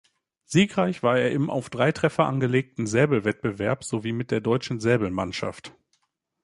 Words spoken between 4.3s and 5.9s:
der deutschen Säbel-Mannschaft.